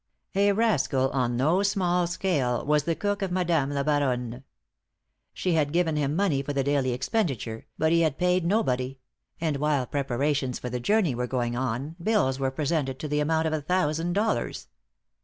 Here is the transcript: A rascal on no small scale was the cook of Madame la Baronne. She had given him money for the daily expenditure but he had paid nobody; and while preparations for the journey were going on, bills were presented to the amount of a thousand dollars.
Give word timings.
A 0.33 0.51
rascal 0.53 1.11
on 1.11 1.37
no 1.37 1.61
small 1.61 2.07
scale 2.07 2.65
was 2.65 2.85
the 2.85 2.95
cook 2.95 3.21
of 3.21 3.31
Madame 3.31 3.69
la 3.69 3.83
Baronne. 3.83 4.43
She 5.31 5.53
had 5.53 5.71
given 5.71 5.95
him 5.95 6.15
money 6.15 6.41
for 6.41 6.53
the 6.53 6.63
daily 6.63 6.91
expenditure 6.91 7.67
but 7.77 7.91
he 7.91 8.01
had 8.01 8.17
paid 8.17 8.43
nobody; 8.43 8.97
and 9.39 9.57
while 9.57 9.85
preparations 9.85 10.57
for 10.57 10.71
the 10.71 10.79
journey 10.79 11.13
were 11.13 11.27
going 11.27 11.55
on, 11.55 11.97
bills 12.01 12.39
were 12.39 12.49
presented 12.49 12.97
to 12.97 13.07
the 13.07 13.19
amount 13.19 13.45
of 13.45 13.53
a 13.53 13.61
thousand 13.61 14.13
dollars. 14.13 14.69